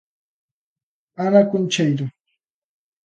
[1.25, 2.05] Ana Concheiro.